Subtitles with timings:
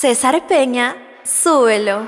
[0.00, 0.94] César Peña,
[1.24, 2.06] súbelo.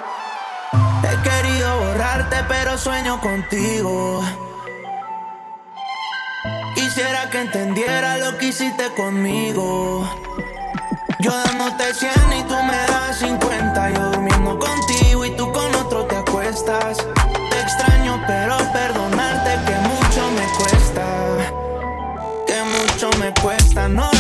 [1.03, 4.23] He querido borrarte, pero sueño contigo.
[6.77, 10.09] Quisiera que entendiera lo que hiciste conmigo.
[11.19, 13.91] Yo dándote 100 y tú me das 50.
[13.91, 16.97] Yo durmiendo contigo y tú con otro te acuestas.
[17.51, 21.07] Te extraño, pero perdonarte que mucho me cuesta.
[22.47, 24.20] Que mucho me cuesta, no.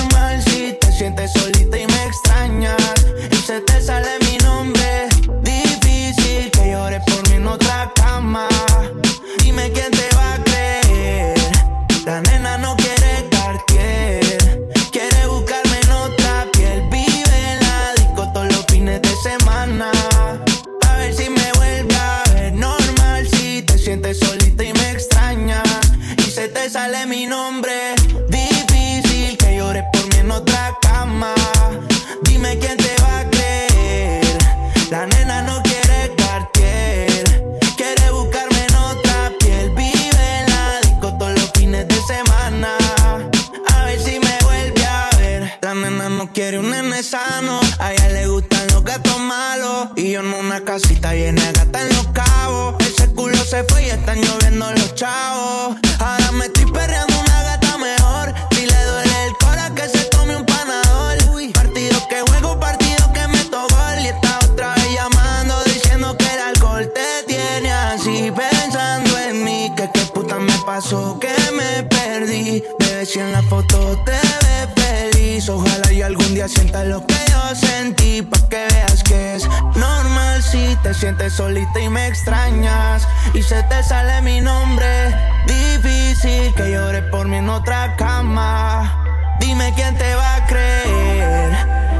[76.50, 81.80] sientas lo que yo sentí, pa' que veas que es normal si te sientes solita
[81.80, 85.14] y me extrañas y se te sale mi nombre.
[85.46, 89.04] Difícil que llores por mí en otra cama.
[89.38, 91.50] Dime quién te va a creer.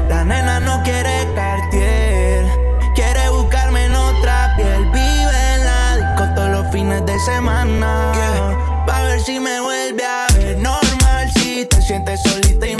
[0.09, 2.45] La nena no quiere cartier,
[2.93, 4.85] quiere buscarme en otra piel.
[4.91, 8.85] Vive en la disco todos los fines de semana, yeah.
[8.85, 10.57] pa' ver si me vuelve a ver.
[10.57, 12.70] Normal si te sientes solita y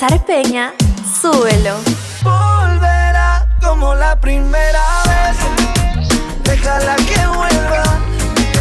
[0.00, 0.72] César Peña,
[1.20, 1.76] súbelo.
[2.22, 5.36] Volverá como la primera vez.
[6.42, 7.82] Déjala que vuelva.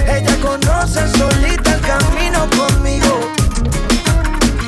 [0.06, 3.21] Ella conoce solita el camino conmigo.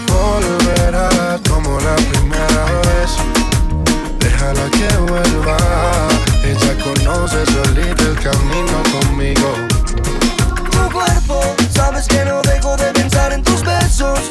[0.07, 3.17] Volverá como la primera vez.
[4.19, 5.57] Déjala que vuelva.
[6.41, 9.55] Ella conoce solita el camino conmigo.
[10.71, 14.30] Tu cuerpo, sabes que no dejo de pensar en tus besos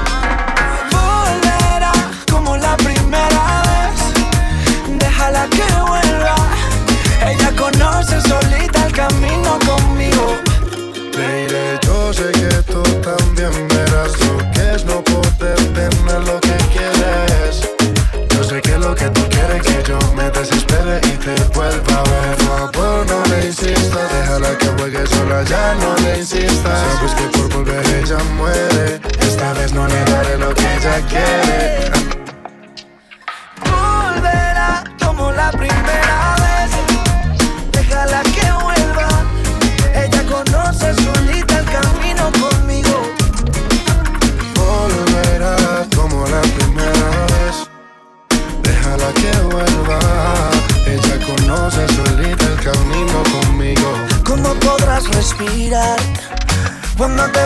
[25.43, 26.79] ya no le insistas.
[26.95, 29.01] Sabes que por volver ella muere.
[29.19, 32.00] Esta vez no le daré lo que ella quiere.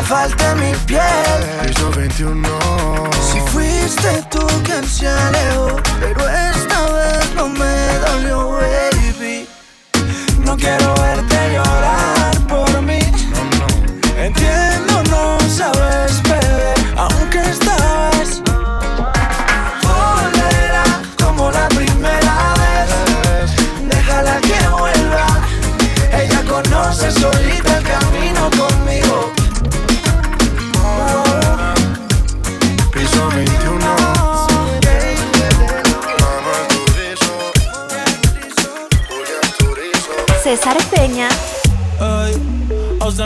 [0.07, 1.01] Falta mi piel.
[1.65, 2.47] Piso 21.
[3.31, 9.47] Si fuiste tú quien se alejó, pero esta vez no me dolió, baby.
[10.45, 11.14] No quiero ver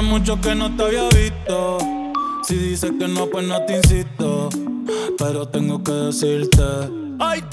[0.09, 1.77] mucho que no te había visto.
[2.43, 4.49] Si dices que no, pues no te insisto.
[5.17, 6.63] Pero tengo que decirte.
[7.19, 7.43] Ay,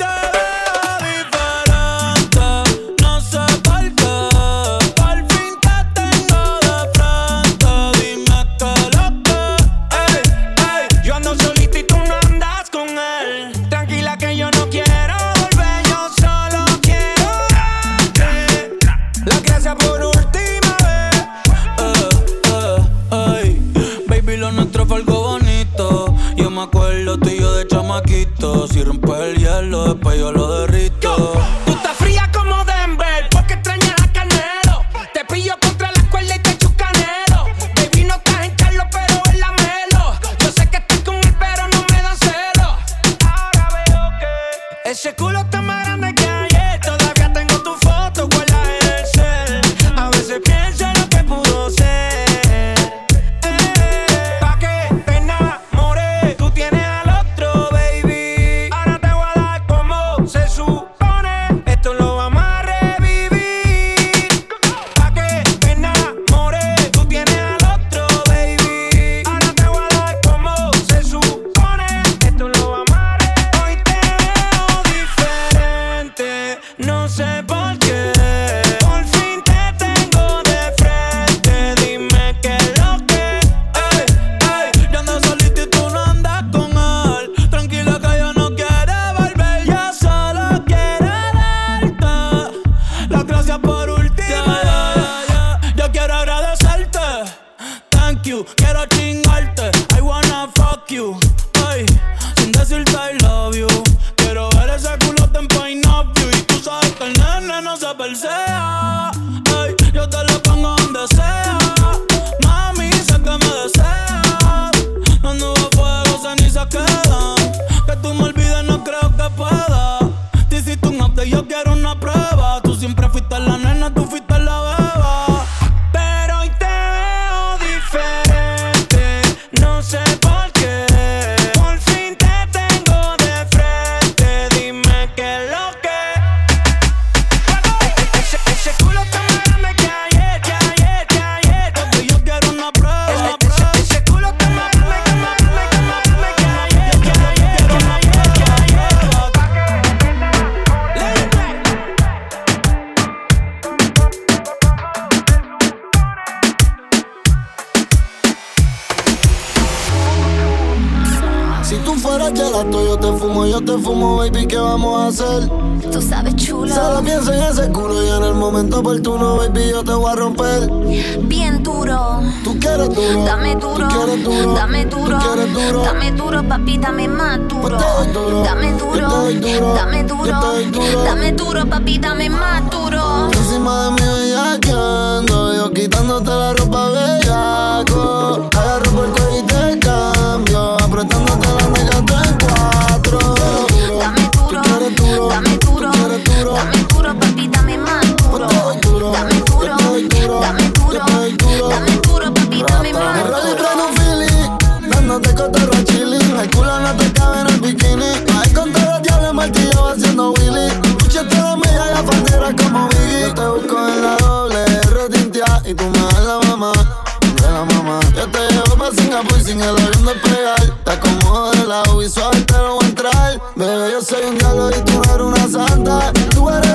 [225.53, 226.12] no eres una santa.
[226.31, 226.66] Tú eres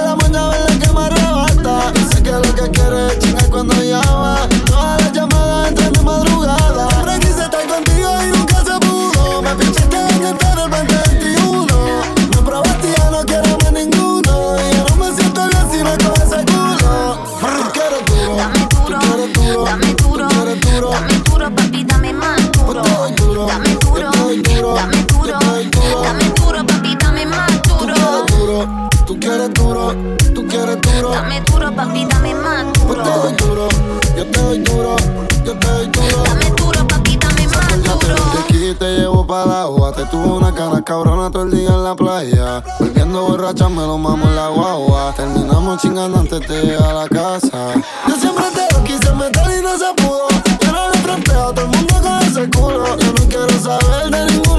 [40.11, 42.61] tuvo una cana cabrona todo el día en la playa.
[42.79, 45.13] Volviendo borracha me lo mamo en la guagua.
[45.15, 47.73] Terminamos chingando antes de llegar a la casa.
[48.07, 50.27] Yo siempre te lo quise meter y no se pudo.
[50.59, 52.97] Yo no le fronteo a todo el mundo con ese culo.
[52.97, 54.50] Yo no quiero saber de ninguna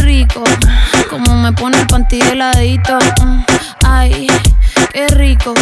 [0.00, 0.42] rico.
[1.08, 2.98] Como me pone el panty heladito.
[3.84, 4.26] Ay,
[4.92, 5.54] qué rico.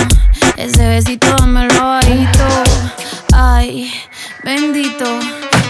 [0.57, 2.45] Ese besito dámelo bajito.
[3.33, 3.93] Ay,
[4.45, 5.05] bendito.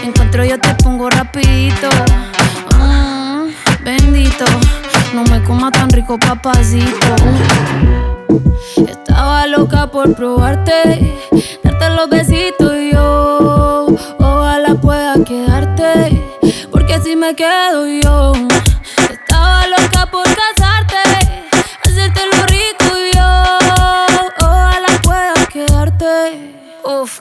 [0.03, 1.89] Encuentro yo te pongo rapidito.
[2.77, 3.49] Mm,
[3.83, 4.45] bendito.
[5.13, 7.15] No me coma tan rico, papacito.
[8.87, 11.17] Estaba loca por probarte,
[11.63, 13.87] darte los besitos yo.
[14.19, 16.21] Ojalá pueda quedarte,
[17.19, 18.31] me quedo yo.
[19.11, 20.68] Estaba loca por casarte,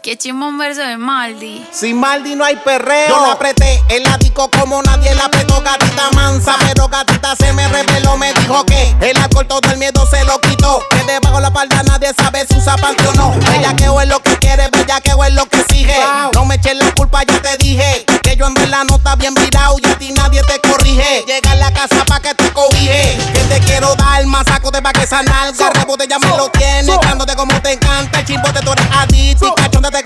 [0.09, 1.63] Qué chimón verso de Maldi.
[1.71, 3.09] Sin Maldi no hay perreo.
[3.11, 6.57] Yo la apreté en la disco como nadie la apretó, gatita mansa.
[6.61, 10.41] Pero gatita se me reveló, me dijo que el alcohol todo el miedo se lo
[10.41, 10.81] quitó.
[10.89, 13.35] Que debajo la palda nadie sabe si usa panty o no.
[13.51, 16.01] Bellaqueo es lo que quiere, bellaqueo es lo que exige.
[16.33, 18.07] No me eches la culpa, ya te dije.
[18.23, 21.25] Que yo ando en la nota bien virado y a ti nadie te corrige.
[21.27, 23.19] Llega a la casa pa' que te cobije.
[23.35, 25.69] Que te quiero dar más saco de pa' que esa nalga.
[25.69, 28.21] Rebote ya me lo tienes, dándote como te encanta.
[28.21, 29.98] El chimbote tú eres adicto y cachonde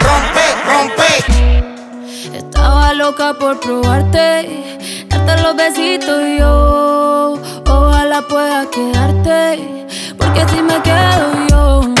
[0.00, 2.36] Rompe, rompe.
[2.36, 7.40] Estaba loca por probarte, darte los besitos yo.
[7.66, 9.86] Ojalá pueda quedarte,
[10.18, 11.94] porque así me quedo yo.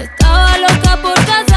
[0.00, 1.49] Estaba loca por casarte,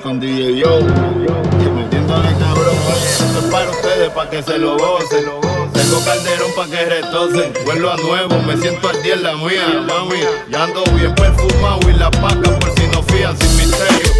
[0.00, 0.78] con DJ Yo.
[0.78, 5.24] Y metiéndole cabrón, oye, esto es para ustedes, para que se lo gocen.
[5.72, 7.52] Tengo calderón para que retocen.
[7.64, 10.20] Vuelvo a nuevo, me siento al día en la mía, mami.
[10.48, 14.12] Ya ando bien perfumado y la paca por si no fían sin misterio.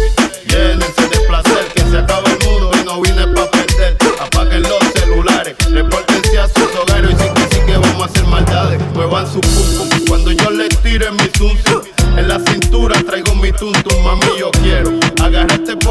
[0.45, 3.97] Llénense de placer, que se acaba el mundo y no vine pa' perder.
[4.19, 8.25] Apaguen los celulares, repórtense a sus hogares y sí que sí que vamos a hacer
[8.25, 8.81] maldades.
[8.93, 11.57] Muevan su pum cuando yo les tire mi zum.
[12.17, 15.04] En la cintura traigo mi tuntum, mami yo quiero
[15.45, 15.84] agarrarte por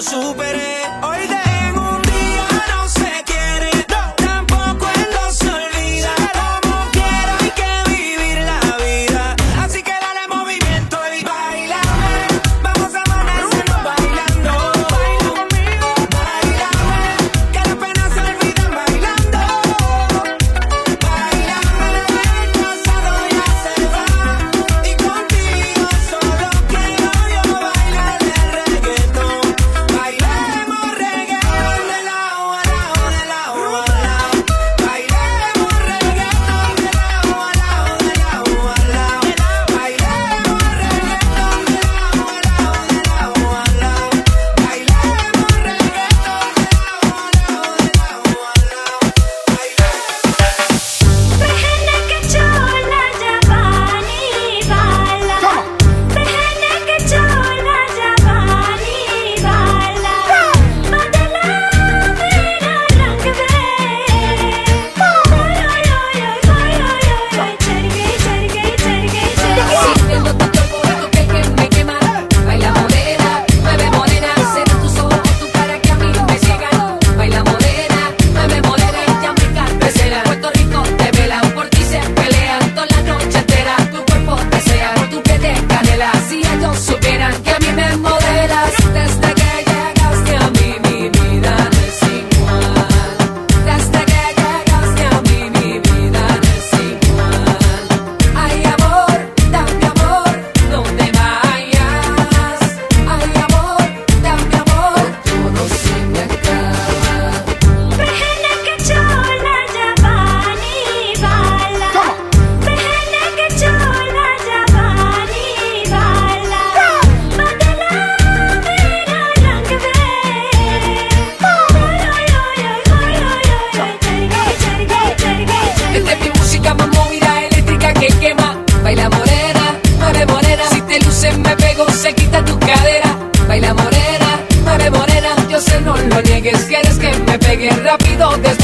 [0.00, 0.82] superé.
[1.02, 1.57] Hoy de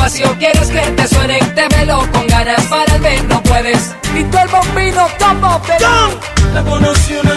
[0.04, 0.36] despacio.
[0.38, 3.94] Quieres que te suene, te velo con ganas para el ver, no puedes.
[4.14, 5.88] Y tú el bombino, tomo, pero.
[6.52, 7.33] La conocí una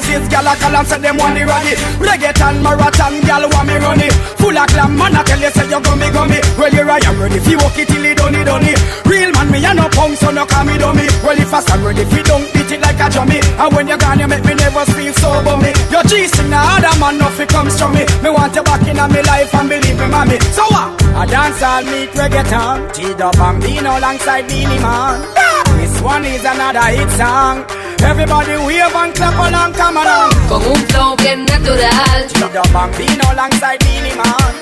[0.00, 1.76] Moses, gal a call and say them want the rally.
[2.00, 4.12] Reggaeton, marathon, gal want me run it.
[4.40, 6.40] Full of glam, man I tell you say you gummy gummy.
[6.56, 8.80] Well you right, I'm ready fi walk it till it done it done it.
[9.04, 11.04] Real man, me a no punk, so no call me dummy.
[11.20, 13.44] Well if I stand ready fi don't beat it like a drummy.
[13.60, 15.70] And when you're gone, you make me never feel so bummy.
[15.92, 18.08] Your G-string, now other man nothing comes from me.
[18.24, 20.40] Me want you back in my life and believe me, mommy.
[20.56, 20.96] So what?
[21.12, 22.88] I dance all meet reggaeton.
[22.96, 25.20] G-Dub and Beano alongside Beanie Man.
[25.36, 25.59] This
[26.02, 27.64] one is another hit song.
[28.02, 30.30] Everybody wave and clap along, come along.
[30.48, 32.28] Con un flow bien natural.
[32.28, 34.52] G-Dub and Beano alongside Beanie Man.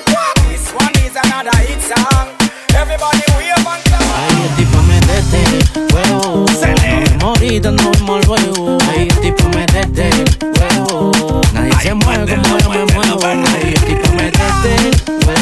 [0.49, 2.27] This one is another hit song.
[2.75, 5.41] Everybody wave and clap Ay, el tipo metete,
[5.93, 6.45] huevo.
[7.19, 8.77] No morí dándonos luego.
[8.91, 10.09] Ay, el tipo metete,
[10.41, 11.41] huevo.
[11.53, 13.19] Nadie se mueve como yo me muevo.
[13.23, 14.73] Ay, el tipo metete,
[15.25, 15.38] huevo.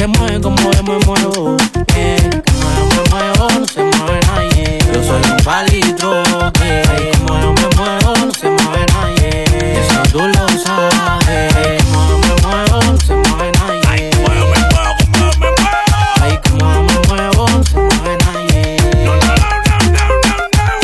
[0.00, 1.56] Se mueve como yo me muevo.
[1.94, 4.78] Eh, como yo me muevo, no se mueve nadie.
[4.94, 6.22] Yo soy un palito,
[6.58, 9.44] ay, como yo me muevo, no se mueve nadie.
[9.78, 11.84] Eso tú lo sabes.
[11.84, 13.82] Como yo me muevo, no se mueve nadie.
[13.90, 15.84] Ay, como yo me muevo, como yo me muevo.
[16.22, 18.76] Ay, como yo me muevo, no se mueve nadie.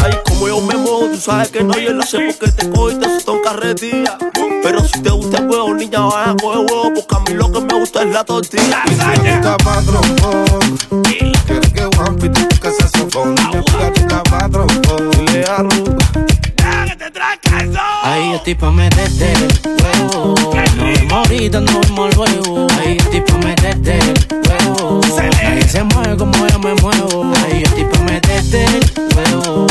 [0.04, 2.90] Ay, como yo me muevo, tú sabes que no, yo lo sé porque te cojo
[2.90, 4.18] y te suelto en carretilla.
[4.62, 6.65] Pero si te gusta el huevo, niña, vaya a coger
[8.06, 8.84] me es la tortilla.
[9.24, 11.02] Nunca patrón,
[11.46, 13.34] quiere que Juanpi te que se sofón.
[13.34, 14.68] Nunca patrón,
[15.32, 15.96] le arru.
[18.02, 19.32] Ay, el tipo metete,
[19.82, 20.34] huevo.
[20.76, 22.66] No me morí dándonos luego.
[22.80, 23.98] Ay, el tipo metete,
[24.30, 25.00] huevo.
[25.42, 27.32] Nadie se mueve como yo me muevo.
[27.44, 28.66] Ay, el tipo metete,
[29.16, 29.66] huevo.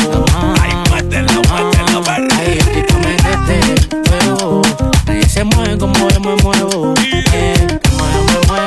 [0.61, 2.03] Ay, muételo, muételo,
[2.37, 4.61] Ay, el tipo metete, huevo.
[5.05, 6.93] Nadie se mueve como yo me muevo.
[6.93, 7.74] Me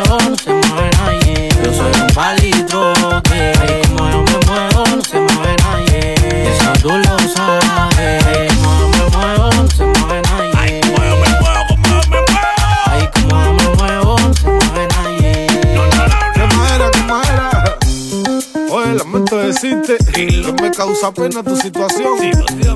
[0.08, 1.48] muevo, no se mueve nadie.
[1.62, 2.92] Yo soy un palito
[3.24, 6.14] que ay, como yo me muevo, no se mueve nadie.
[6.50, 8.52] Eso tú lo sabes.
[8.54, 10.52] Como yo me muevo, no se mueve nadie.
[10.56, 12.46] Ay, como yo me muevo, como yo me muevo.
[12.86, 15.46] Ay, como yo me muevo, no se mueve nadie.
[16.34, 16.90] ¿Cómo era?
[16.90, 17.78] ¿Cómo era?
[18.70, 22.18] Oye, lamento decirte que me causa pena tu situación.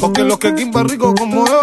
[0.00, 1.60] Porque los que quimba rico como yo,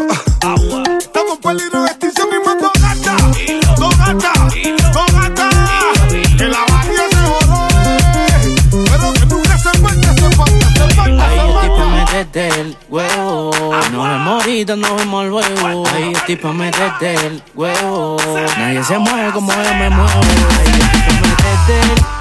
[14.76, 15.84] morí, nos vemos luego.
[15.94, 18.18] Ay, el tipo me desde el huevo.
[18.58, 20.22] Nadie se mueve como yo me muevo.
[20.22, 22.19] Ay, el tipo me desde el huevo.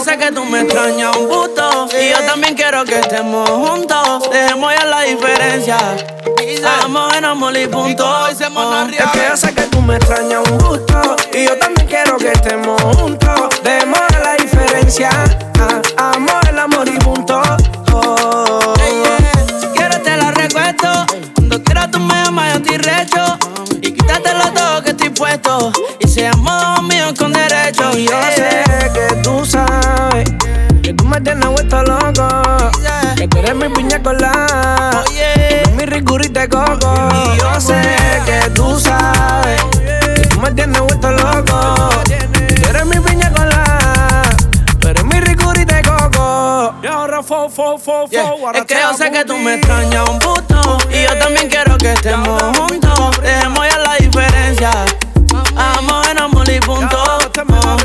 [0.00, 4.30] Yo sé que tú me extrañas un gusto Y yo también quiero que estemos juntos.
[4.30, 5.76] Dejemos ya la diferencia.
[6.64, 8.28] Hagamos en amor y punto.
[8.28, 12.32] Es que yo sé que tú me extrañas un gusto Y yo también quiero que
[12.32, 13.60] estemos juntos.
[13.62, 15.10] Dejemos ya la diferencia.
[15.98, 17.42] Amor, el amor y punto.
[17.92, 18.74] Oh.
[19.60, 20.88] Si quieres te la recuesto.
[21.34, 23.38] Cuando quieras tú me llamas yo estoy recho.
[23.82, 25.72] Y quítatelo todo que estoy puesto.
[25.98, 27.98] Y seamos míos con derecho.
[27.98, 29.79] Y yo sé que tú sabes
[31.30, 32.70] que no vuelto loco.
[33.16, 35.04] Que eres mi piña oh, colada.
[35.76, 37.08] Mi ricurita de coco.
[37.12, 37.80] Y yo sé
[38.24, 41.90] que tú sabes que tú me tienes vuelto loco.
[42.04, 44.22] Tú eres mi piña colada.
[44.80, 46.74] Tú eres mi ricurita coco.
[46.82, 48.52] Y ahora fo, fo, fo, fo.
[48.54, 50.78] Es que yo sé que tú me extrañas un puto.
[50.90, 53.20] Y yo también quiero que estemos juntos.
[53.22, 54.70] Dejemos ya la diferencia.
[55.56, 56.98] Amor en amor y punto.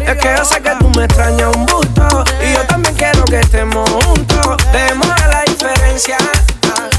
[0.08, 1.95] Es que yo sé que tú me extrañas un puto.
[2.44, 6.18] Y yo también quiero que estemos juntos Dejemos de la diferencia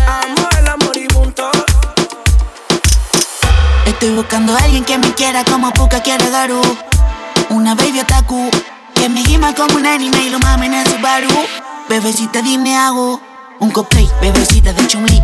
[0.06, 1.50] Amor, el amor y punto
[3.86, 6.60] Estoy buscando a alguien que me quiera como Puka quiere Garu.
[7.48, 8.50] Una baby otaku
[8.94, 11.28] que me gima como un anime y lo mamen en su baru.
[11.88, 13.20] Bebecita, dime hago
[13.58, 15.22] un cosplay, bebecita de Chun-Li.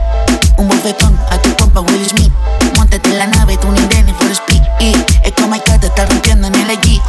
[0.56, 2.32] Un bofetón a tu compa Will Smith.
[2.92, 4.60] Montate la nave, tú ni Danny for speed.
[5.24, 7.00] Es como el te está rompiendo en el allí.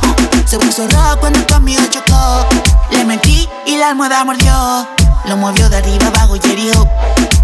[0.46, 2.48] Se puso rojo cuando conmigo chocó.
[2.92, 4.88] Le metí y la almohada mordió.
[5.26, 6.88] Lo movió de arriba abajo y herió.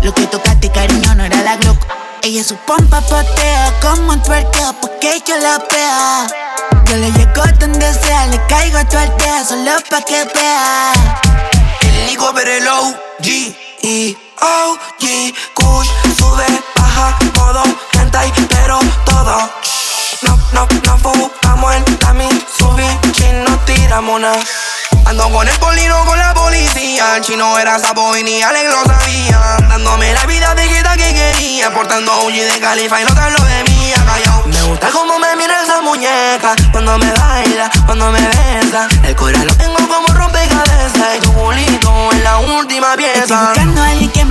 [0.04, 1.86] Lo que tocaste, cariño, no era la Glock.
[2.21, 6.28] Ella su pompa patea como un twerkeo porque yo la vea.
[6.86, 8.95] Yo le llego donde sea, le caigo a tu
[9.49, 10.93] solo pa' que vea.
[11.82, 19.52] El Nico pero el OG OG Kush sube, baja, modo hentai, pero todo.
[20.21, 24.32] No, no, no fumamos en la Mitsubishi, no tiramos una
[25.06, 28.84] Ando con el colino con la policía El chino era sapo y ni Alex lo
[28.86, 29.58] sabía.
[29.67, 33.43] Dándome la vida de quita que quería Portando OG de Califa y no te hablo
[33.43, 34.43] de mía Callao.
[34.47, 38.88] Me gusta cómo me mira esa muñeca Cuando me baila, cuando me besa.
[39.04, 43.47] El corazón lo tengo como rompecabezas Y tu culito es la última pieza.
[43.47, 44.25] Buscando a alguien que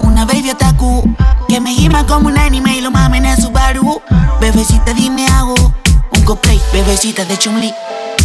[0.00, 1.02] Una baby otaku
[1.48, 4.00] que me gima como un anime y lo mamen en su baru.
[4.40, 5.54] Bebecita, dime hago
[6.12, 7.74] un cosplay, bebecita de Chun-Li.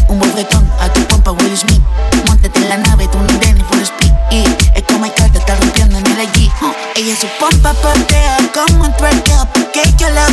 [0.07, 1.81] Un bofetón a tu compa Will Smith.
[2.25, 4.13] Montate en la nave, tú ni Danny for speed.
[4.31, 4.43] Y
[4.75, 6.49] es como el te está rompiendo en el allí.
[6.95, 10.25] Ella su pompa patea como un twerkeo porque yo la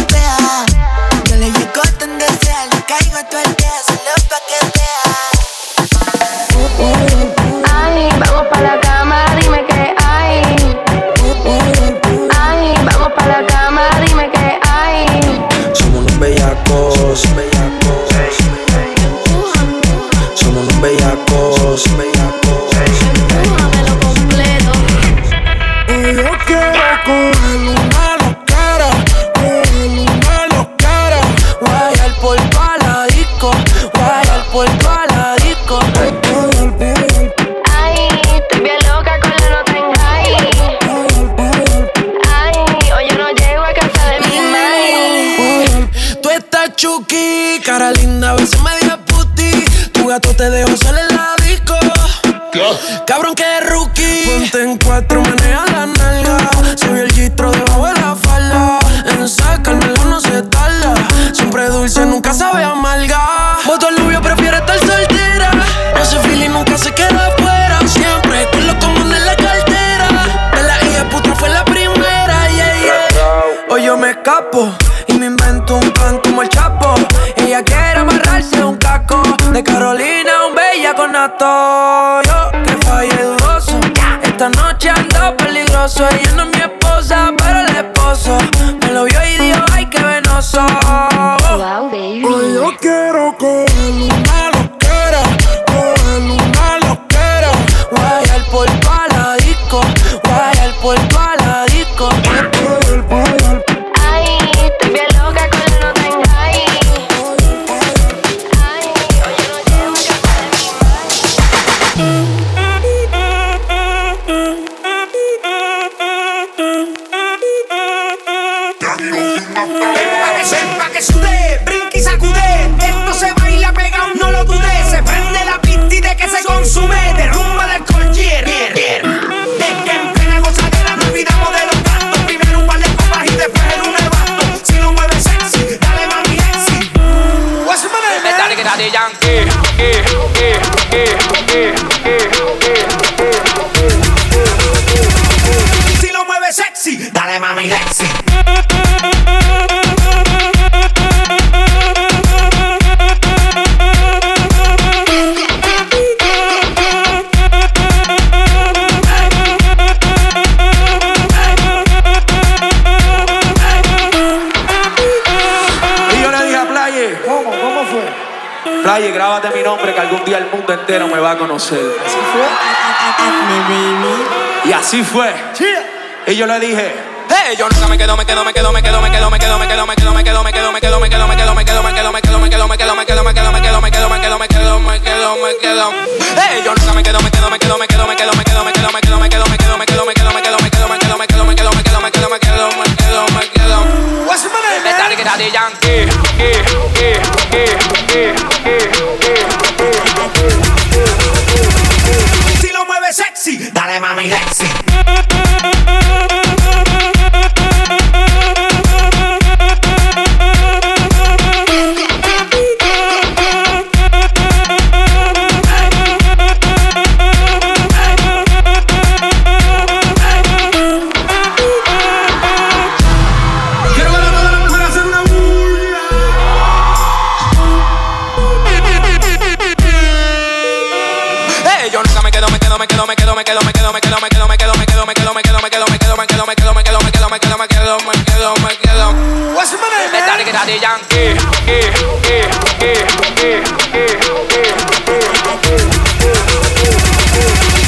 [239.07, 239.71] What's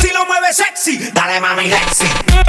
[0.01, 2.48] Si lo mueves sexy, dale mami Lexi.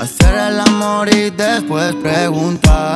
[0.00, 2.91] Hacer el amor y después preguntarte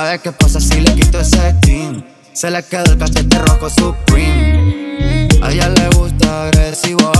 [0.00, 2.02] ¿Sabes qué pasa si le quito ese team?
[2.32, 5.28] Se le queda el cachete rojo supreme.
[5.42, 7.12] A ella le gusta agresivo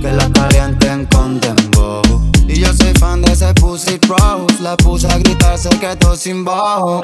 [0.00, 2.02] Que la calienten con dembow.
[2.46, 4.62] Y yo soy fan de ese pussy rose.
[4.62, 7.00] La puse a gritar, se quedó sin bajo.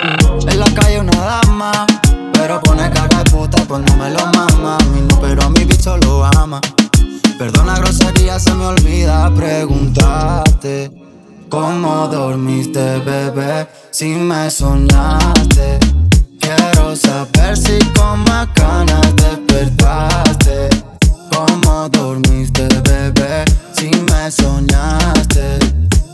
[0.47, 1.87] En la calle una dama
[2.33, 4.79] Pero pone cara de puta no me lo mama.
[4.79, 6.61] A pero a mi bicho lo ama.
[7.37, 11.10] Perdona grosería, se me olvida preguntarte
[11.51, 13.67] ¿Cómo dormiste, bebé?
[13.91, 15.81] Si me soñaste
[16.39, 20.69] Quiero saber si con más ganas despertaste
[21.35, 23.45] ¿Cómo dormiste, bebé?
[23.73, 25.59] Si me soñaste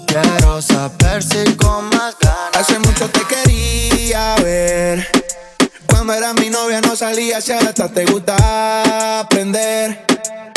[0.06, 5.06] Quiero saber si con más ganas Hace mucho te quería ver.
[5.86, 10.06] Cuando era mi novia no salía, si ahora hasta te gusta aprender.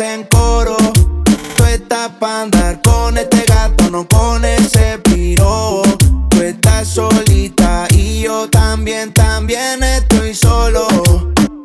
[0.00, 0.76] Hacen coro.
[1.56, 5.82] Tú estás pa' andar con este gato, no con ese piro.
[6.30, 10.86] Tú estás solita y yo también, también estoy solo.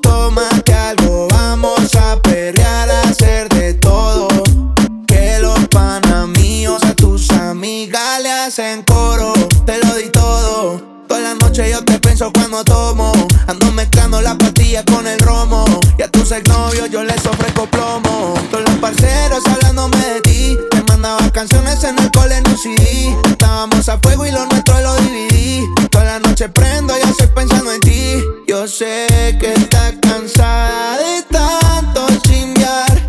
[0.02, 4.28] Tómate algo, vamos a perrear, a hacer de todo.
[5.08, 9.32] Que los panas míos a tus amigas le hacen coro.
[9.66, 10.82] Te lo di todo.
[11.08, 13.14] Toda la noche yo te pienso cuando tomo.
[13.48, 15.64] Ando mezclando las pastillas con el romo.
[15.98, 17.25] Y a tus exnovios yo les
[17.72, 20.58] todos los parceros hablándome de ti.
[20.70, 23.16] Te mandaba canciones en el cole en un CD.
[23.28, 25.66] Estábamos a fuego y lo nuestro lo dividí.
[25.90, 28.24] Toda la noche prendo y estoy pensando en ti.
[28.48, 29.08] Yo sé
[29.40, 33.02] que estás cansada de tanto chingar.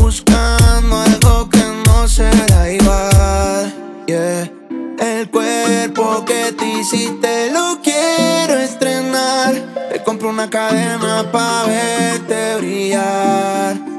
[0.00, 3.74] Buscando algo que no será igual.
[4.06, 4.50] Yeah.
[4.98, 9.54] El cuerpo que te hiciste lo quiero estrenar.
[9.92, 13.89] Te compro una cadena pa' verte brillar.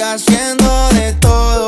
[0.00, 1.66] Haciendo de todo.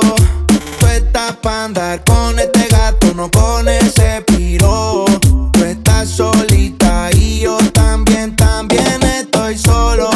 [0.79, 5.05] Tú estás pa' andar con este gato, no con ese piro.
[5.53, 10.11] Tú estás solita y yo también, también estoy solo.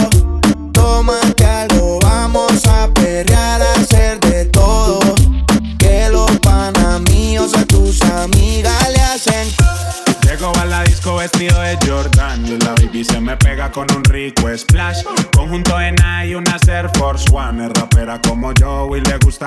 [0.72, 5.00] Tómate algo, vamos a perrear, a hacer de todo.
[5.76, 9.48] Que los panas míos a tus amigas le hacen.
[10.22, 14.04] Llego a la disco vestido de Jordan y la baby se me pega con un
[14.04, 15.02] rico splash.
[15.34, 15.96] Conjunto en
[16.26, 17.68] y una Air Force One.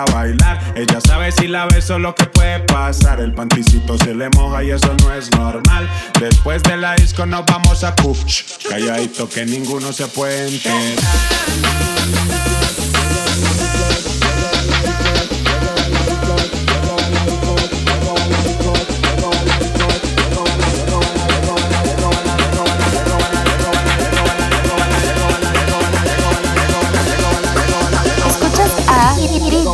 [0.06, 0.74] Bailar.
[0.76, 3.20] Ella sabe si la beso lo que puede pasar.
[3.20, 5.90] El panticito se le moja y eso no es normal.
[6.20, 8.44] Después de la disco nos vamos a push.
[8.70, 10.78] Calladito que ninguno se puede enterar.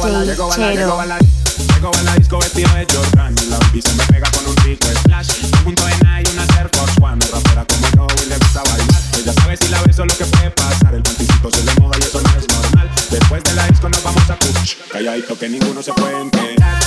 [0.09, 3.57] DJ Llego a la- a la- llego a la disco vestido de Jordan y la
[3.59, 5.29] baby se me pega con un rico splash.
[5.63, 7.25] Junto en y una Air Force One.
[7.31, 9.01] Rapera como yo y le gusta bailar.
[9.17, 10.93] Ella sabe si la beso lo que puede pasar.
[10.95, 12.89] El panticito se le moja y eso no es normal.
[13.11, 14.75] Después de la disco nos vamos a push.
[14.91, 16.83] Calladito que ninguno se puede enterar.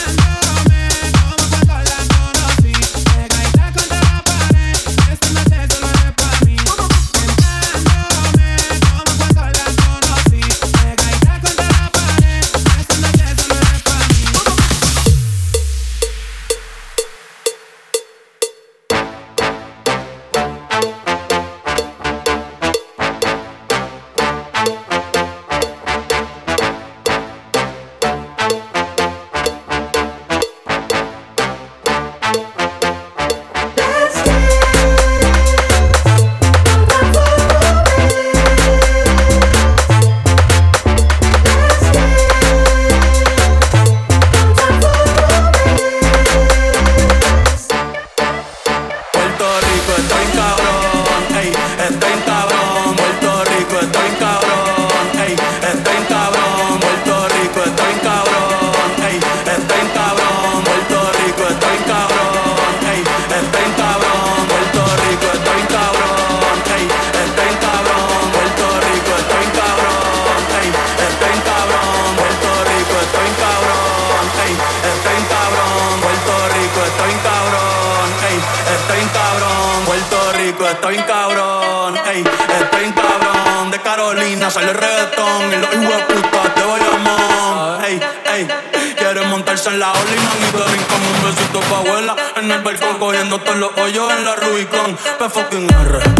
[95.19, 96.16] pa' fucking R.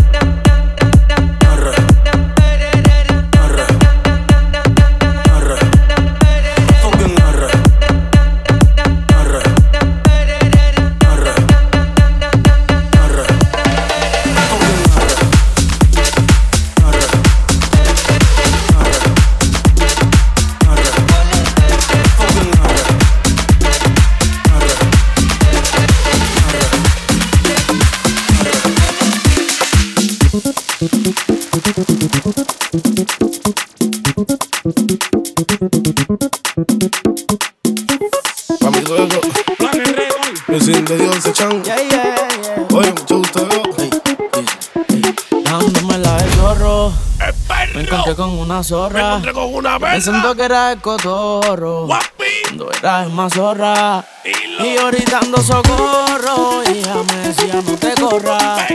[48.97, 49.78] Me encontré con una.
[49.78, 51.86] Pensando que era el cotorro.
[51.86, 54.03] Cuando era más zorra.
[54.24, 56.62] Y yo gritando socorro.
[56.64, 58.70] Y ella me decía no te corras.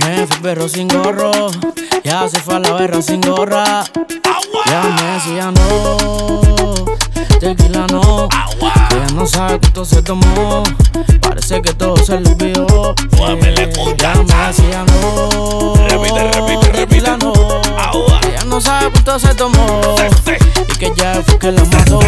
[0.00, 1.50] Me fui perro sin gorro.
[2.04, 3.84] Ya se fue a la berra sin gorra.
[4.66, 6.74] Ya me decía no.
[7.40, 8.28] Tequila no.
[8.60, 10.64] Ella no sabe cuánto se tomó.
[11.22, 12.94] Parece que todo se le olvidó.
[13.96, 15.74] Ya me decía no.
[15.88, 17.32] Repite, repite, Tequila no.
[18.56, 19.96] No sabe cuánto se tomó.
[20.66, 22.00] Y que ya fue que la mató.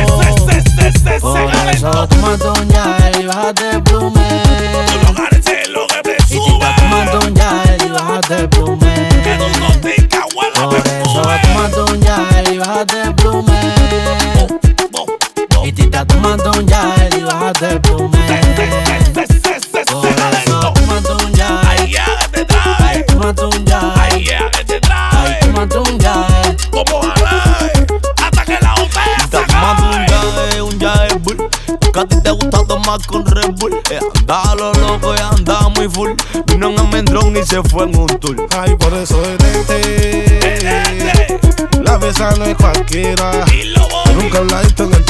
[37.41, 38.37] y se fue en un tour.
[38.59, 40.59] Ay, por eso detente.
[41.83, 43.45] La mesa no es cualquiera.
[44.15, 45.05] Nunca la he visto en el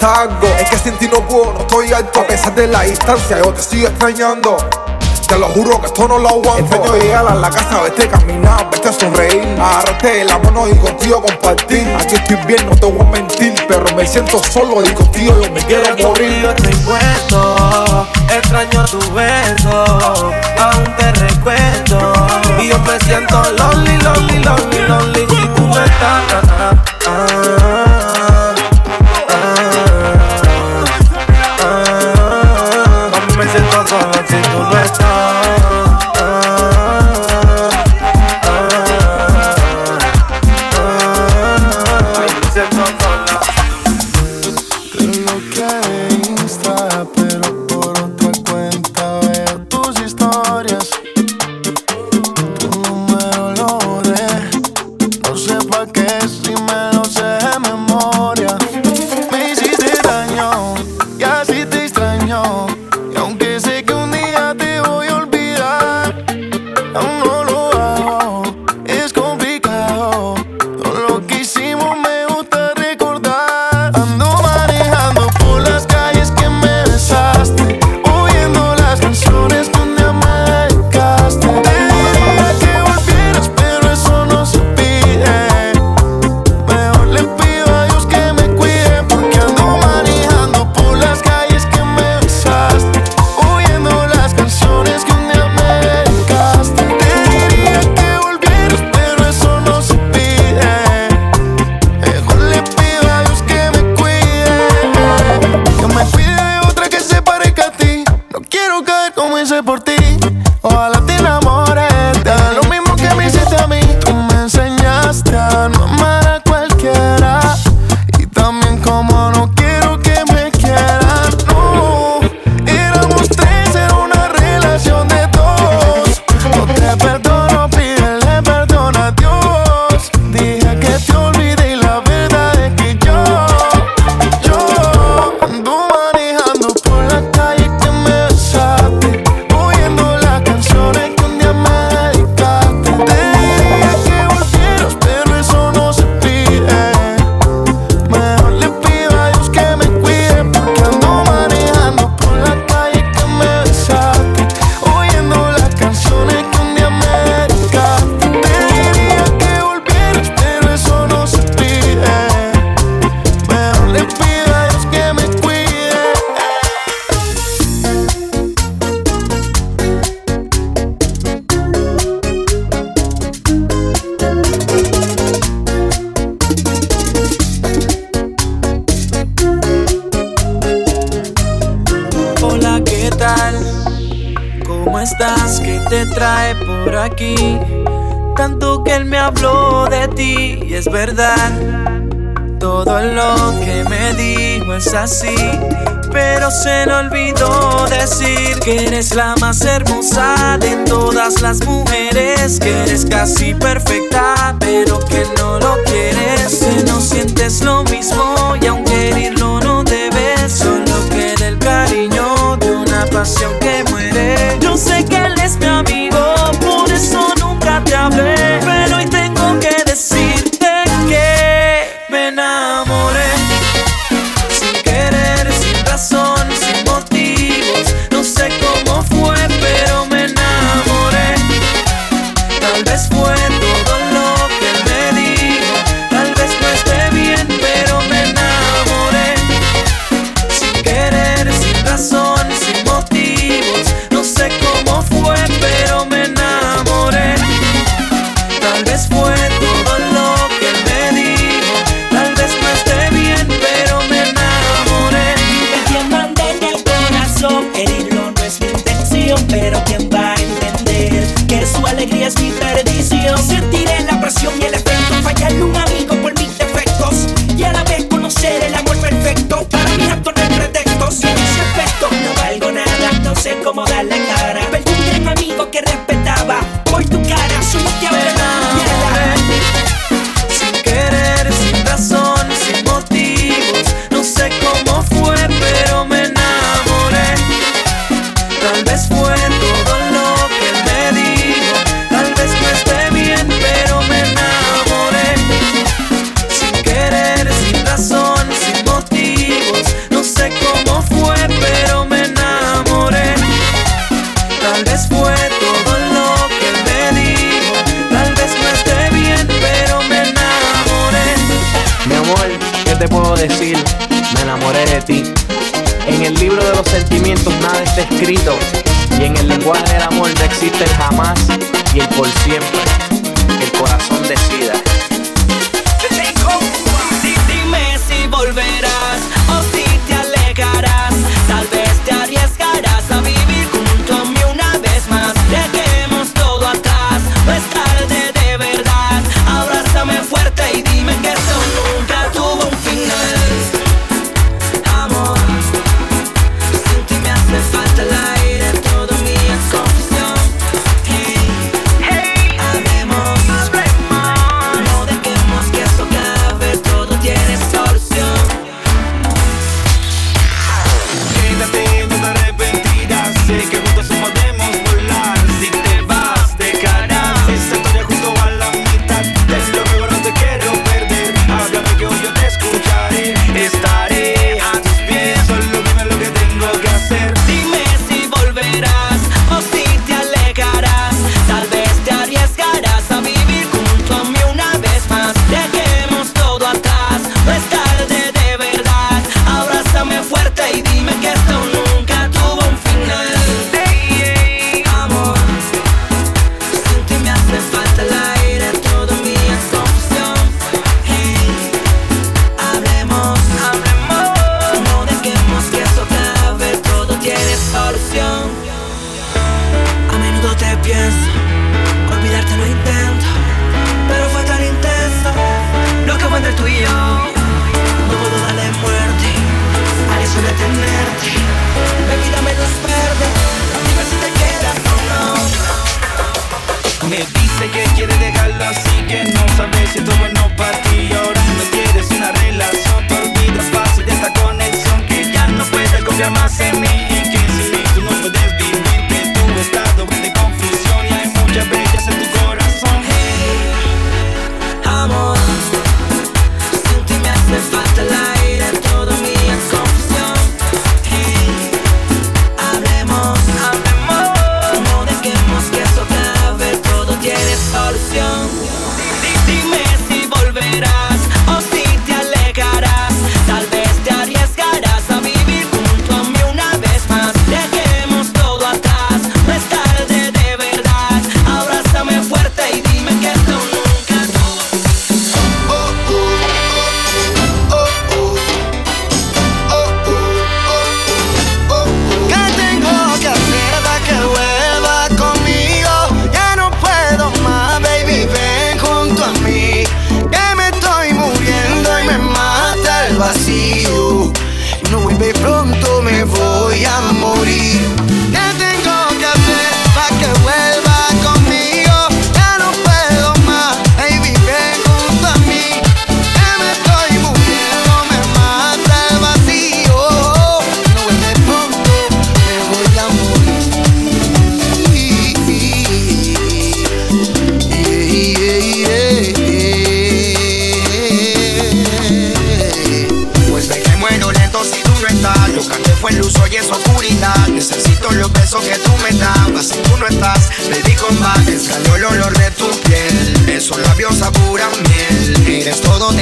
[0.00, 3.52] Es que sin ti no puedo, no estoy alto A pesar de la distancia, yo
[3.52, 4.56] te sigo extrañando
[5.26, 6.74] te lo juro que esto no lo aguanto.
[6.74, 9.60] Este año llegar a la casa, vete caminar, vete a sonreír.
[9.60, 11.86] Agarrarte la mano y contigo compartir.
[12.00, 15.52] Aquí estoy bien, no te voy a mentir, pero me siento solo y contigo yo
[15.52, 16.40] me quiero morir.
[16.40, 22.14] Yo estoy puesto, extraño tu beso, aún te recuerdo.
[22.58, 25.26] Y yo me siento lonely, lonely, lonely, lonely.
[25.28, 26.72] Si tú no estás, ah.
[27.06, 27.67] ah, ah.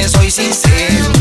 [0.07, 1.16] soy sincero.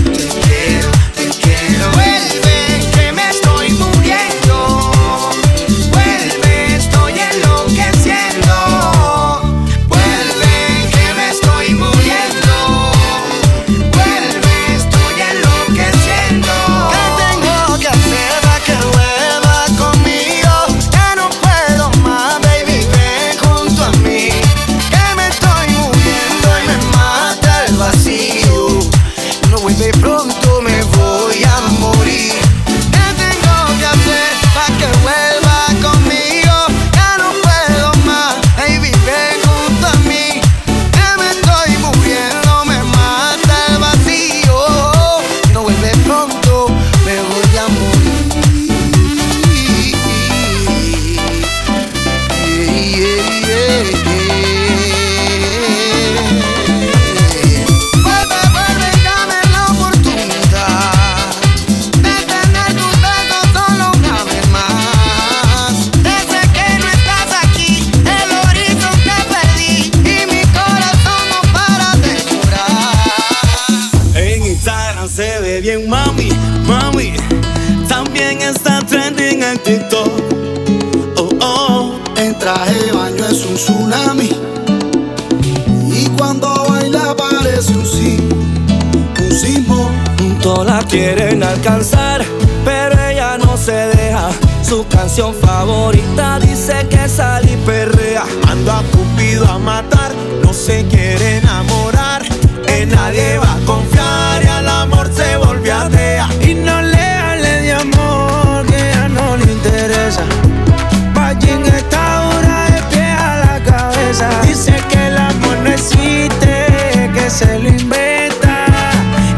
[117.36, 118.64] se lo inventa,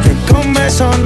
[0.04, 0.96] que con besos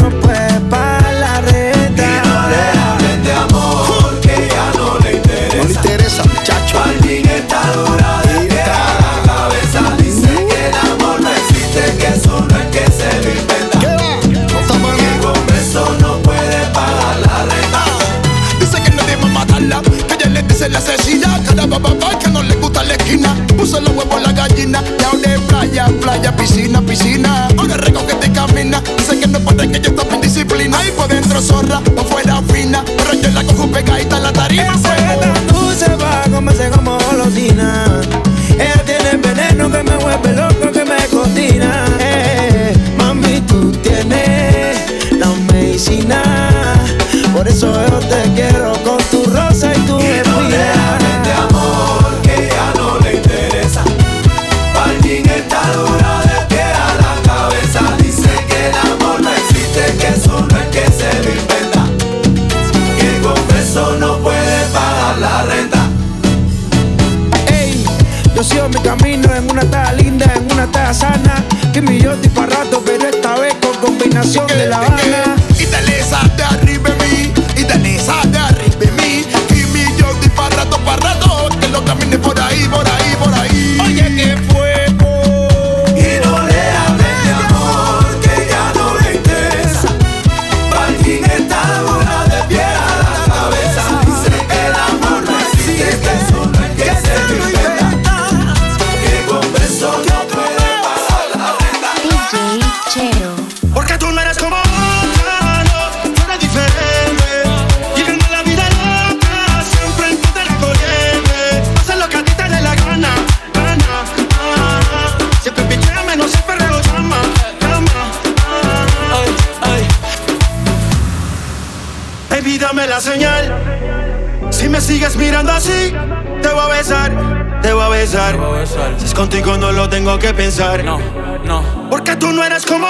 [129.62, 130.82] no lo tengo que pensar.
[130.82, 130.98] No,
[131.44, 131.62] no.
[131.88, 132.88] Porque tú no eres como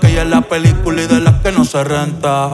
[0.00, 2.50] que ella es la película y de las que no se renta.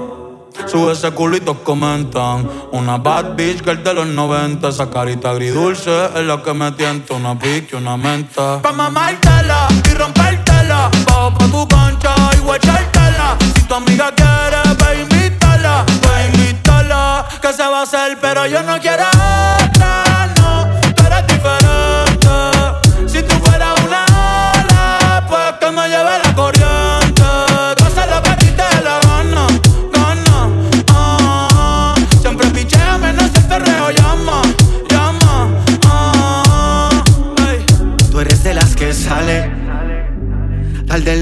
[0.66, 2.48] Sube ese culito, comentan.
[2.72, 4.68] Una bad bitch girl de los 90.
[4.68, 7.14] Esa carita agridulce es la que me tienta.
[7.14, 8.60] Una pique, una menta.
[8.60, 10.90] Pa' mamártela y rompértela.
[11.06, 13.36] Bajo pa' tu concha y guachártela.
[13.54, 15.84] Si tu amiga quiere, ve invítala.
[16.02, 17.28] Ve invítala.
[17.40, 19.04] Que se va a hacer, pero yo no quiero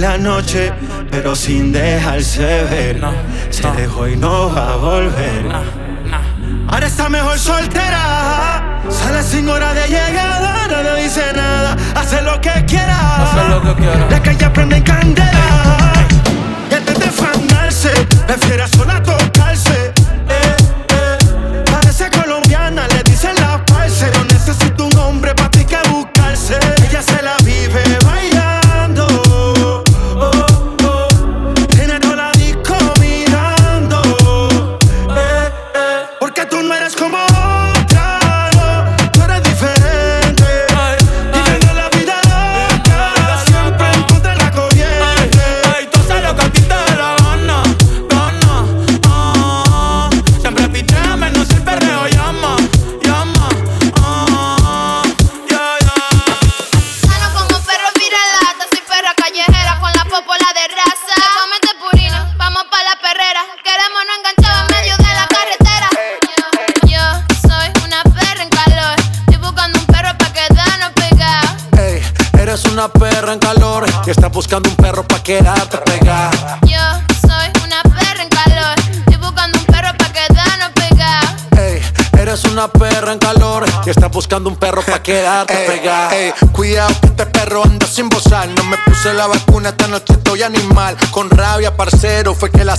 [0.01, 0.73] en la noche,
[1.11, 3.01] pero sin dejarse ver.
[3.51, 5.45] Se dejó y no va a volver.
[6.69, 8.81] Ahora está mejor soltera.
[8.89, 11.77] Sale sin hora de llegada, no le dice nada.
[11.95, 13.25] Hace lo que quiera.
[13.25, 14.07] Hace lo que quiera.
[14.11, 15.93] La calle prende en candela.
[16.71, 17.91] Y antes de fandarse,
[18.27, 19.93] prefiere sola tocarse.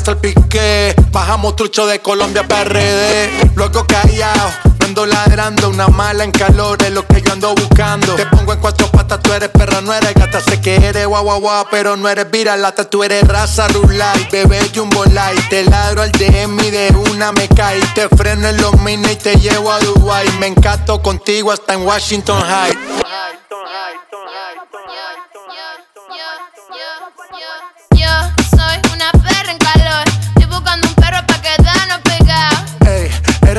[0.04, 0.96] Salpiqué.
[1.12, 3.52] Bajamos trucho de Colombia PRD.
[3.56, 5.70] Luego callado, no ando ladrando.
[5.70, 8.16] Una mala en calor es lo que yo ando buscando.
[8.16, 10.42] Te pongo en cuatro patas, tú eres perra, no eres gata.
[10.42, 12.90] Sé que eres guau guau guau, pero no eres viralata.
[12.90, 15.50] Tú eres raza rulay, bebé jumbo light.
[15.50, 17.80] Te ladro al DM y de una me cae.
[17.94, 20.30] Te freno en los minis y te llevo a Dubai.
[20.40, 22.78] Me encanto contigo hasta en Washington High.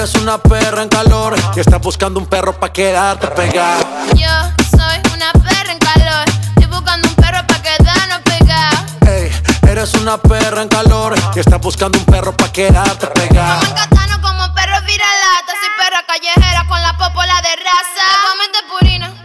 [0.03, 3.79] Eres una perra en calor y estás buscando un perro pa' quedarte pegada.
[4.17, 4.29] Yo
[4.77, 6.25] soy una perra en calor,
[6.57, 8.81] estoy buscando un perro pa' quedarnos pegados.
[9.07, 9.31] Ey,
[9.71, 13.61] eres una perra en calor y estás buscando un perro pa' quedarte pegada.
[13.77, 18.05] Catano como perro viralata, soy perra callejera con la popola de raza.
[18.27, 19.22] Comete purina,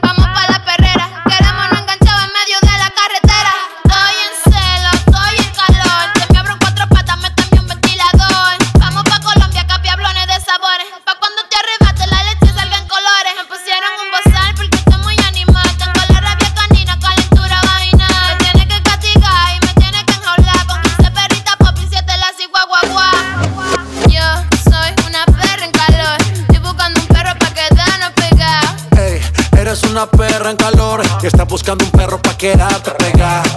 [29.98, 32.78] una perra en calor y estás buscando un perro pa' pegada.
[32.84, 33.57] Yo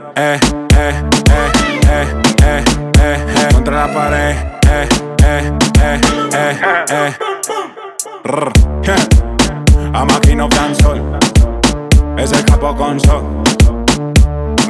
[0.15, 0.39] eh,
[0.77, 2.63] eh,
[2.97, 3.47] eh.
[3.53, 4.35] Contra la pared,
[4.67, 4.87] eh,
[5.23, 5.51] eh,
[5.81, 6.01] eh,
[6.91, 7.13] eh.
[9.93, 10.47] A máquina
[10.81, 11.19] sol
[12.17, 13.23] es el capo con sol.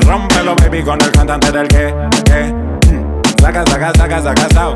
[0.05, 1.93] Rómpelo, baby, con el cantante del que,
[2.25, 2.43] que.
[2.91, 3.21] mm.
[3.39, 4.75] Saca, saca, saca, saca, sao.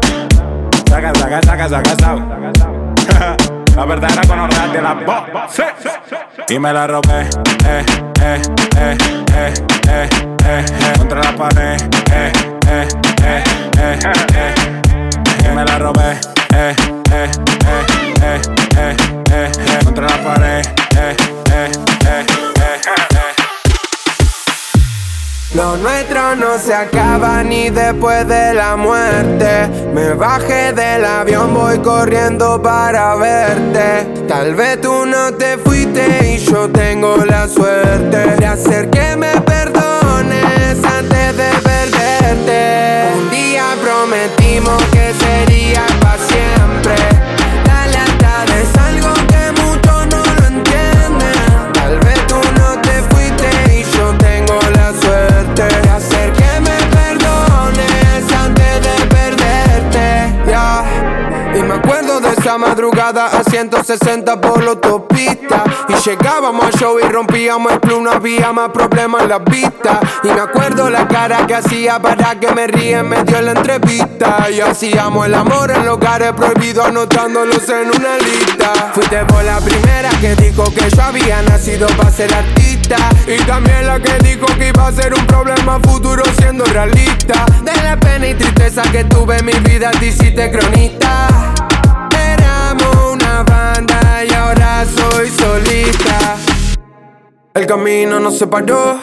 [0.89, 3.55] Saca, saca, saca, saca, sao.
[3.75, 5.61] La verdadera con de la voz.
[6.47, 7.21] Y me la robé,
[7.67, 7.85] eh,
[8.21, 8.41] eh,
[8.77, 8.97] eh,
[9.33, 9.53] eh,
[9.89, 10.09] eh, eh,
[10.45, 10.93] eh.
[10.97, 12.31] Contra la pared, eh,
[12.69, 12.87] eh,
[13.23, 13.43] eh,
[13.77, 13.99] eh,
[14.35, 14.53] eh.
[15.43, 16.11] Y me la robé,
[16.53, 16.73] eh,
[17.11, 17.31] eh,
[17.65, 17.85] eh,
[18.21, 18.41] eh,
[18.77, 18.95] eh,
[19.31, 19.79] eh, eh.
[19.83, 20.65] Contra la pared,
[20.97, 21.34] eh, eh, eh,
[25.55, 29.69] Lo nuestro no se acaba ni después de la muerte.
[29.93, 34.05] Me bajé del avión, voy corriendo para verte.
[34.27, 39.39] Tal vez tú no te fuiste y yo tengo la suerte de hacer que me
[39.41, 43.13] perdones antes de perderte.
[43.17, 46.17] Un día prometimos que sería para
[62.45, 65.63] esa madrugada a 160 por la autopista.
[65.89, 69.99] Y llegábamos al show y rompíamos el club, no había más problemas en la vista.
[70.23, 73.51] Y me acuerdo la cara que hacía para que me ríe en medio de la
[73.53, 74.47] entrevista.
[74.51, 78.91] Y hacíamos el amor en lugares prohibidos, anotándolos en una lista.
[78.93, 82.97] Fuiste por la primera que dijo que yo había nacido para ser artista.
[83.25, 87.43] Y también la que dijo que iba a ser un problema futuro siendo realista.
[87.63, 91.54] De la pena y tristeza que tuve en mi vida, te hiciste cronista.
[93.43, 96.37] Banda y ahora soy solista.
[97.53, 98.99] El camino nos separó,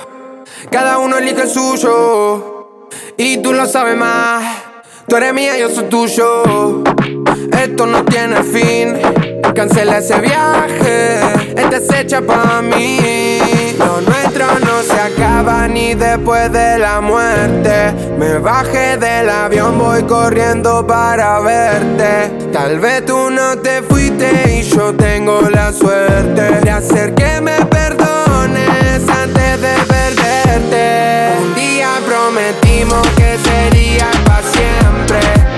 [0.70, 2.88] cada uno elige el suyo.
[3.16, 4.42] Y tú lo sabes más,
[5.06, 6.82] tú eres mía, yo soy tuyo.
[7.62, 8.98] Esto no tiene fin,
[9.54, 11.20] cancela ese viaje,
[11.56, 13.31] esta es hecha pa' mí.
[14.06, 17.92] Nuestro no se acaba ni después de la muerte.
[18.18, 22.30] Me bajé del avión, voy corriendo para verte.
[22.52, 27.64] Tal vez tú no te fuiste y yo tengo la suerte de hacer que me
[27.66, 31.36] perdones antes de perderte.
[31.42, 35.51] Un día prometimos que sería para siempre.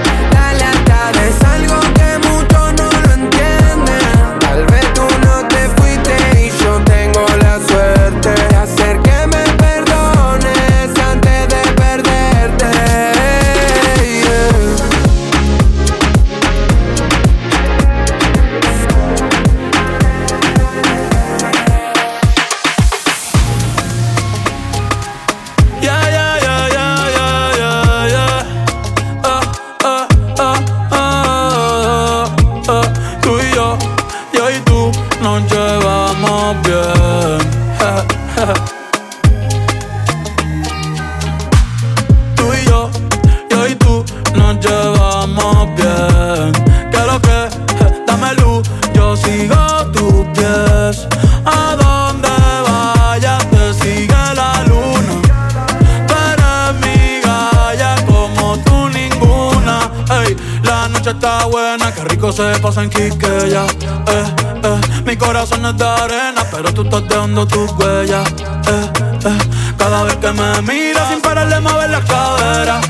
[61.76, 63.64] Buena, qué rico se pasa en Quiqueya.
[63.64, 64.24] Eh,
[64.62, 68.28] eh, mi corazón es de arena, pero tú estás dejando tus huellas.
[68.28, 68.90] Eh,
[69.24, 69.38] eh,
[69.76, 72.80] cada vez que me miras sin pararle mover la cadera.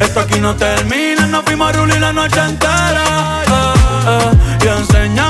[0.00, 3.04] Esto aquí no termina, nos fuimos a la noche entera.
[4.62, 5.29] Y enséñame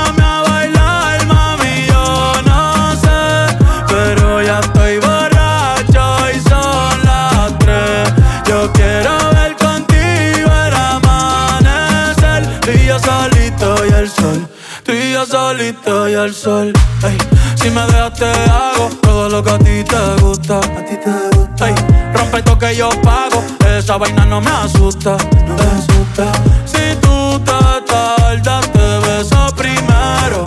[15.87, 16.73] al sol.
[17.03, 17.17] Ey.
[17.55, 20.57] Si me dejas te hago todo lo que a ti te gusta.
[20.57, 21.69] A ti te gusta.
[21.69, 21.75] Ey.
[22.13, 25.15] Rompe esto que yo pago, esa vaina no me asusta.
[25.47, 26.31] No me asusta.
[26.65, 30.43] Si tú te tardas, te beso primero.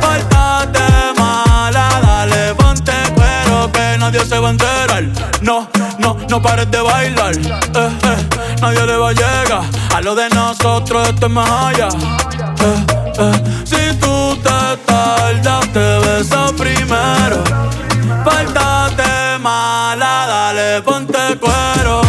[0.00, 0.82] Pártate
[1.16, 5.04] mala, dale, ponte cuero que nadie se va a enterar.
[5.40, 7.34] No, no, no pares de bailar.
[7.36, 9.62] Eh, eh, nadie le va a llegar.
[9.94, 11.88] A lo de nosotros esto es más allá.
[11.88, 13.01] Eh.
[13.64, 17.42] Si tú te tardas, te besas primero.
[18.24, 22.01] Pártate mala, dale, ponte cuero.